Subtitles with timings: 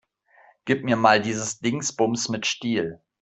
[0.65, 3.03] Gib mir mal dieses Dingsbums mit Stiel.